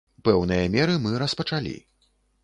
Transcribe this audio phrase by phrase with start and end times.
[0.27, 1.75] Пэўныя меры мы распачалі.